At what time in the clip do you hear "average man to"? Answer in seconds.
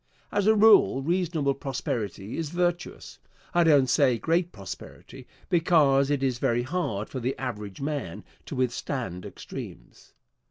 7.37-8.55